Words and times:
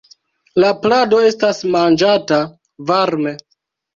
La 0.63 0.69
plado 0.85 1.19
estas 1.31 1.59
manĝata 1.75 2.39
varme. 2.93 3.37